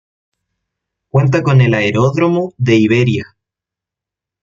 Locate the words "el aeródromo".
1.61-2.55